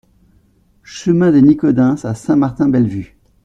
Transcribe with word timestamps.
Chemin 0.81 1.31
des 1.31 1.43
Nicodeins 1.43 1.93
à 2.05 2.15
Saint-Martin-Bellevue 2.15 3.15